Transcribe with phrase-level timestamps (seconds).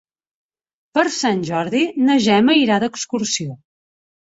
[0.99, 3.61] Per Sant Jordi na Gemma irà d'excursió.